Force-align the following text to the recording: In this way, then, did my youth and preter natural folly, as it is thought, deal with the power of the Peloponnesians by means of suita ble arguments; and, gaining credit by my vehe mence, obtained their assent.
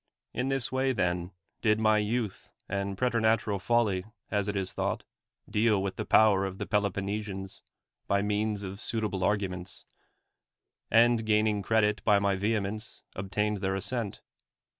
In 0.33 0.47
this 0.47 0.71
way, 0.71 0.93
then, 0.93 1.29
did 1.61 1.79
my 1.79 1.99
youth 1.99 2.49
and 2.67 2.97
preter 2.97 3.21
natural 3.21 3.59
folly, 3.59 4.03
as 4.31 4.47
it 4.47 4.55
is 4.55 4.73
thought, 4.73 5.03
deal 5.47 5.79
with 5.83 5.95
the 5.95 6.07
power 6.07 6.43
of 6.43 6.57
the 6.57 6.65
Peloponnesians 6.65 7.61
by 8.07 8.23
means 8.23 8.63
of 8.63 8.79
suita 8.79 9.11
ble 9.11 9.23
arguments; 9.23 9.85
and, 10.89 11.23
gaining 11.23 11.61
credit 11.61 12.03
by 12.03 12.17
my 12.17 12.35
vehe 12.35 12.59
mence, 12.63 13.03
obtained 13.15 13.57
their 13.57 13.75
assent. 13.75 14.23